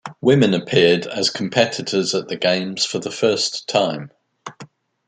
[0.19, 4.09] Women appeared as competitors at the games for the first time.